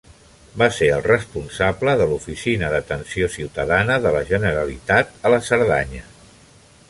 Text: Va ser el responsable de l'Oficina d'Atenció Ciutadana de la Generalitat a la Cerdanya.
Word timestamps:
Va 0.59 0.67
ser 0.77 0.87
el 0.93 1.03
responsable 1.07 1.93
de 2.01 2.07
l'Oficina 2.13 2.71
d'Atenció 2.75 3.29
Ciutadana 3.35 3.99
de 4.07 4.15
la 4.17 4.25
Generalitat 4.33 5.15
a 5.31 5.35
la 5.37 5.43
Cerdanya. 5.53 6.05